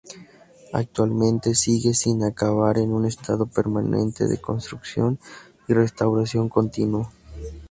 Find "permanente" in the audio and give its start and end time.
3.45-4.25